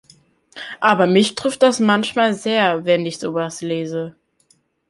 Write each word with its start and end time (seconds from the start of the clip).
Aber 0.79 1.05
mich 1.05 1.35
trifft 1.35 1.61
das 1.61 1.79
manchmal 1.79 2.33
sehr, 2.33 2.85
wenn 2.85 3.05
ich 3.05 3.19
sowas 3.19 3.61
lese. 3.61 4.15